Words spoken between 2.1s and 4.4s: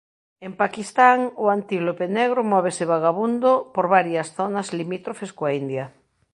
negro móvese vagabundo por varias